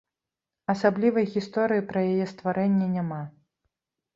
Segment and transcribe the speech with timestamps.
[0.73, 3.21] Асаблівай гісторыі пра яе стварэнне няма.